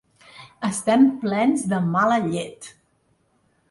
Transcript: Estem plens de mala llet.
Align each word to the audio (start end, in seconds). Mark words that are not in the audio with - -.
Estem 0.69 1.05
plens 1.25 1.69
de 1.75 1.83
mala 1.93 2.19
llet. 2.29 2.75